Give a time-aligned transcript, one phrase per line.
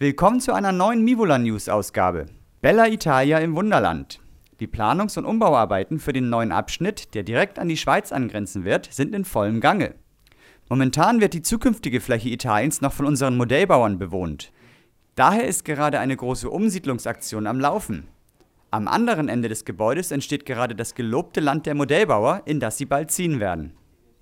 [0.00, 2.26] Willkommen zu einer neuen Mivola News Ausgabe.
[2.60, 4.20] Bella Italia im Wunderland.
[4.60, 8.86] Die Planungs- und Umbauarbeiten für den neuen Abschnitt, der direkt an die Schweiz angrenzen wird,
[8.92, 9.96] sind in vollem Gange.
[10.68, 14.52] Momentan wird die zukünftige Fläche Italiens noch von unseren Modellbauern bewohnt.
[15.16, 18.06] Daher ist gerade eine große Umsiedlungsaktion am Laufen.
[18.70, 22.86] Am anderen Ende des Gebäudes entsteht gerade das gelobte Land der Modellbauer, in das sie
[22.86, 23.72] bald ziehen werden.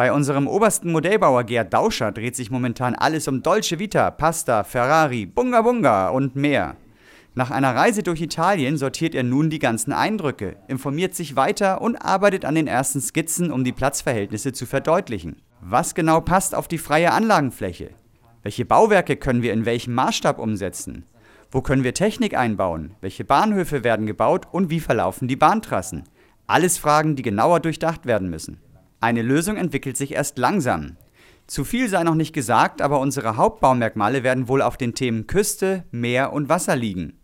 [0.00, 5.26] Bei unserem obersten Modellbauer Gerd Dauscher dreht sich momentan alles um Dolce Vita, Pasta, Ferrari,
[5.26, 6.76] Bunga Bunga und mehr.
[7.34, 11.96] Nach einer Reise durch Italien sortiert er nun die ganzen Eindrücke, informiert sich weiter und
[11.96, 15.42] arbeitet an den ersten Skizzen, um die Platzverhältnisse zu verdeutlichen.
[15.60, 17.90] Was genau passt auf die freie Anlagenfläche?
[18.42, 21.04] Welche Bauwerke können wir in welchem Maßstab umsetzen?
[21.50, 22.94] Wo können wir Technik einbauen?
[23.02, 26.04] Welche Bahnhöfe werden gebaut und wie verlaufen die Bahntrassen?
[26.46, 28.62] Alles Fragen, die genauer durchdacht werden müssen.
[29.00, 30.96] Eine Lösung entwickelt sich erst langsam.
[31.46, 35.84] Zu viel sei noch nicht gesagt, aber unsere Hauptbaumerkmale werden wohl auf den Themen Küste,
[35.90, 37.18] Meer und Wasser liegen.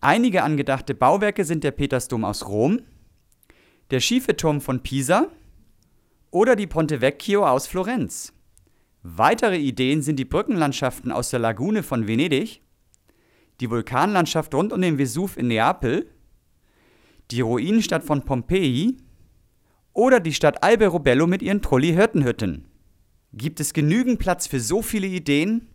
[0.00, 2.80] Einige angedachte Bauwerke sind der Petersdom aus Rom,
[3.90, 5.26] der schiefe Turm von Pisa
[6.30, 8.32] oder die Ponte Vecchio aus Florenz.
[9.02, 12.62] Weitere Ideen sind die Brückenlandschaften aus der Lagune von Venedig,
[13.60, 16.08] die Vulkanlandschaft rund um den Vesuv in Neapel,
[17.32, 18.98] die Ruinenstadt von Pompeji
[19.98, 22.68] oder die Stadt Alberobello mit ihren Trulli-Hirtenhütten.
[23.32, 25.74] Gibt es genügend Platz für so viele Ideen?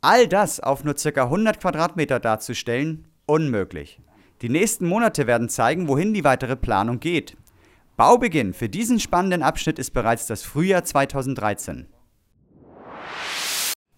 [0.00, 1.22] All das auf nur ca.
[1.22, 4.00] 100 Quadratmeter darzustellen, unmöglich.
[4.42, 7.36] Die nächsten Monate werden zeigen, wohin die weitere Planung geht.
[7.96, 11.86] Baubeginn für diesen spannenden Abschnitt ist bereits das Frühjahr 2013.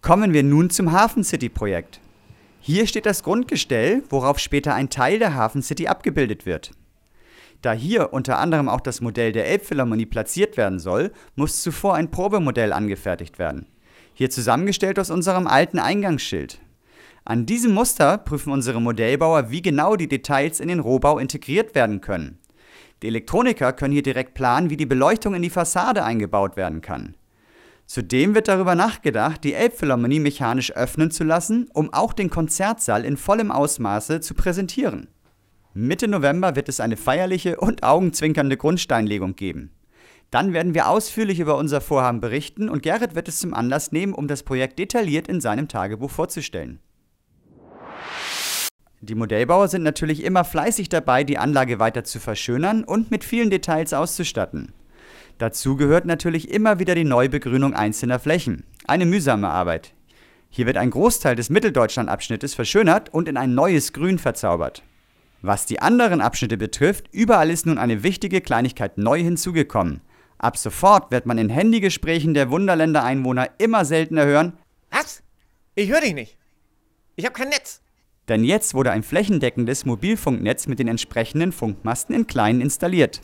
[0.01, 1.99] Kommen wir nun zum Hafen City Projekt.
[2.59, 6.73] Hier steht das Grundgestell, worauf später ein Teil der Hafen City abgebildet wird.
[7.63, 12.11] Da hier unter anderem auch das Modell der Elbphilharmonie platziert werden soll, muss zuvor ein
[12.11, 13.67] Probemodell angefertigt werden.
[14.13, 16.59] Hier zusammengestellt aus unserem alten Eingangsschild.
[17.23, 22.01] An diesem Muster prüfen unsere Modellbauer, wie genau die Details in den Rohbau integriert werden
[22.01, 22.37] können.
[23.01, 27.15] Die Elektroniker können hier direkt planen, wie die Beleuchtung in die Fassade eingebaut werden kann.
[27.85, 33.15] Zudem wird darüber nachgedacht, die Elbphilharmonie mechanisch öffnen zu lassen, um auch den Konzertsaal in
[33.15, 35.07] vollem Ausmaße zu präsentieren.
[35.75, 39.71] Mitte November wird es eine feierliche und augenzwinkernde Grundsteinlegung geben.
[40.29, 44.13] Dann werden wir ausführlich über unser Vorhaben berichten und Gerrit wird es zum Anlass nehmen,
[44.13, 46.79] um das Projekt detailliert in seinem Tagebuch vorzustellen.
[49.01, 53.49] Die Modellbauer sind natürlich immer fleißig dabei, die Anlage weiter zu verschönern und mit vielen
[53.49, 54.73] Details auszustatten.
[55.39, 58.63] Dazu gehört natürlich immer wieder die Neubegrünung einzelner Flächen.
[58.85, 59.93] Eine mühsame Arbeit.
[60.49, 64.83] Hier wird ein Großteil des Mitteldeutschland-Abschnittes verschönert und in ein neues Grün verzaubert.
[65.45, 69.99] Was die anderen Abschnitte betrifft, überall ist nun eine wichtige Kleinigkeit neu hinzugekommen.
[70.37, 74.57] Ab sofort wird man in Handygesprächen der Wunderländer-Einwohner immer seltener hören:
[74.89, 75.21] Was?
[75.75, 76.37] Ich höre dich nicht.
[77.17, 77.81] Ich habe kein Netz.
[78.29, 83.19] Denn jetzt wurde ein flächendeckendes Mobilfunknetz mit den entsprechenden Funkmasten in kleinen installiert.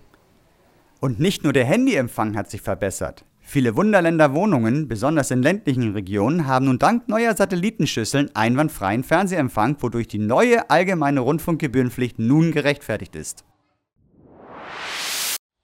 [1.00, 3.24] Und nicht nur der Handyempfang hat sich verbessert.
[3.51, 10.07] Viele Wunderländer Wohnungen, besonders in ländlichen Regionen, haben nun dank neuer Satellitenschüsseln einwandfreien Fernsehempfang, wodurch
[10.07, 13.45] die neue allgemeine Rundfunkgebührenpflicht nun gerechtfertigt ist.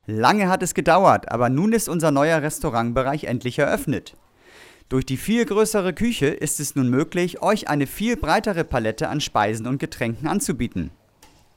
[0.08, 4.18] Lange hat es gedauert, aber nun ist unser neuer Restaurantbereich endlich eröffnet.
[4.90, 9.22] Durch die viel größere Küche ist es nun möglich, euch eine viel breitere Palette an
[9.22, 10.90] Speisen und Getränken anzubieten.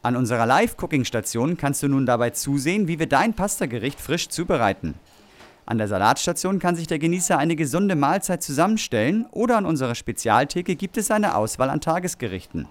[0.02, 4.92] An unserer Live-Cooking-Station kannst du nun dabei zusehen, wie wir dein Pastagericht frisch zubereiten.
[5.68, 10.76] An der Salatstation kann sich der Genießer eine gesunde Mahlzeit zusammenstellen oder an unserer Spezialtheke
[10.76, 12.66] gibt es eine Auswahl an Tagesgerichten.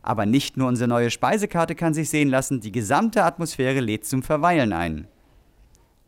[0.00, 4.22] Aber nicht nur unsere neue Speisekarte kann sich sehen lassen, die gesamte Atmosphäre lädt zum
[4.22, 5.08] Verweilen ein.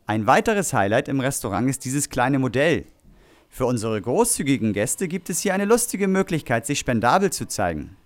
[0.05, 2.85] Ein weiteres Highlight im Restaurant ist dieses kleine Modell.
[3.49, 7.97] Für unsere großzügigen Gäste gibt es hier eine lustige Möglichkeit, sich spendabel zu zeigen.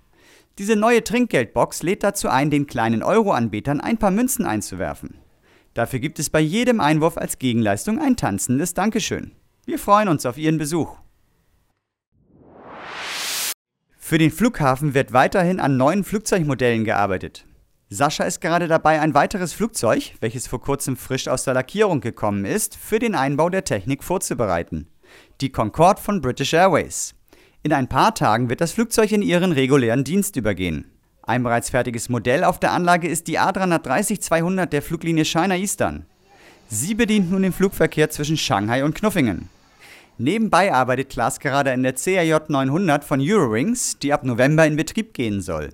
[0.57, 5.19] Diese neue Trinkgeldbox lädt dazu ein, den kleinen Euro-Anbetern ein paar Münzen einzuwerfen.
[5.77, 9.33] Dafür gibt es bei jedem Einwurf als Gegenleistung ein tanzendes Dankeschön.
[9.67, 10.97] Wir freuen uns auf Ihren Besuch.
[13.95, 17.45] Für den Flughafen wird weiterhin an neuen Flugzeugmodellen gearbeitet.
[17.89, 22.45] Sascha ist gerade dabei, ein weiteres Flugzeug, welches vor kurzem frisch aus der Lackierung gekommen
[22.45, 24.87] ist, für den Einbau der Technik vorzubereiten.
[25.41, 27.13] Die Concorde von British Airways.
[27.61, 30.96] In ein paar Tagen wird das Flugzeug in ihren regulären Dienst übergehen.
[31.27, 36.05] Ein bereits fertiges Modell auf der Anlage ist die A330-200 der Fluglinie China Eastern.
[36.69, 39.49] Sie bedient nun den Flugverkehr zwischen Shanghai und Knuffingen.
[40.17, 45.13] Nebenbei arbeitet Klaas gerade in der CRJ 900 von Eurowings, die ab November in Betrieb
[45.13, 45.71] gehen soll.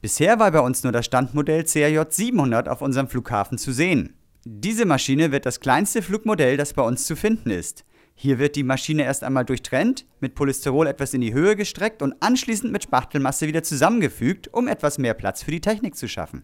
[0.00, 4.14] Bisher war bei uns nur das Standmodell CRJ 700 auf unserem Flughafen zu sehen.
[4.44, 7.84] Diese Maschine wird das kleinste Flugmodell, das bei uns zu finden ist.
[8.18, 12.14] Hier wird die Maschine erst einmal durchtrennt, mit Polystyrol etwas in die Höhe gestreckt und
[12.20, 16.42] anschließend mit Spachtelmasse wieder zusammengefügt, um etwas mehr Platz für die Technik zu schaffen.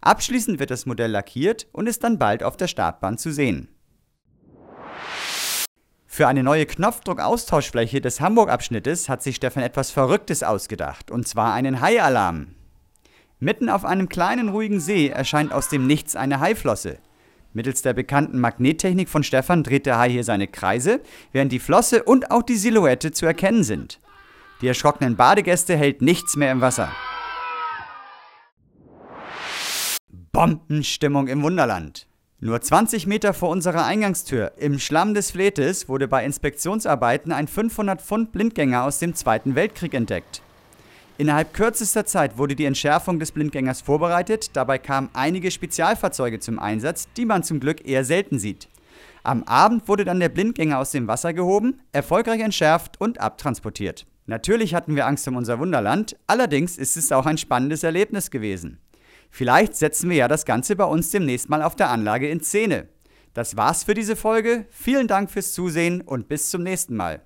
[0.00, 3.68] Abschließend wird das Modell lackiert und ist dann bald auf der Startbahn zu sehen.
[6.06, 11.80] Für eine neue Knopfdruck-Austauschfläche des Hamburg-Abschnittes hat sich Stefan etwas Verrücktes ausgedacht, und zwar einen
[11.80, 12.54] Haialarm.
[13.40, 16.98] Mitten auf einem kleinen ruhigen See erscheint aus dem Nichts eine Haiflosse.
[17.54, 21.00] Mittels der bekannten Magnettechnik von Stefan dreht der Hai hier seine Kreise,
[21.32, 24.00] während die Flosse und auch die Silhouette zu erkennen sind.
[24.60, 26.90] Die erschrockenen Badegäste hält nichts mehr im Wasser.
[30.32, 32.08] Bombenstimmung im Wunderland.
[32.40, 38.02] Nur 20 Meter vor unserer Eingangstür, im Schlamm des Fletes, wurde bei Inspektionsarbeiten ein 500
[38.02, 40.42] Pfund Blindgänger aus dem Zweiten Weltkrieg entdeckt.
[41.16, 47.06] Innerhalb kürzester Zeit wurde die Entschärfung des Blindgängers vorbereitet, dabei kamen einige Spezialfahrzeuge zum Einsatz,
[47.16, 48.68] die man zum Glück eher selten sieht.
[49.22, 54.06] Am Abend wurde dann der Blindgänger aus dem Wasser gehoben, erfolgreich entschärft und abtransportiert.
[54.26, 58.78] Natürlich hatten wir Angst um unser Wunderland, allerdings ist es auch ein spannendes Erlebnis gewesen.
[59.30, 62.88] Vielleicht setzen wir ja das Ganze bei uns demnächst mal auf der Anlage in Szene.
[63.34, 64.66] Das war's für diese Folge.
[64.70, 67.20] Vielen Dank fürs Zusehen und bis zum nächsten Mal.